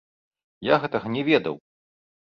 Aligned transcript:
Я 0.69 0.79
гэтага 0.85 1.07
не 1.19 1.25
ведаў! 1.31 1.55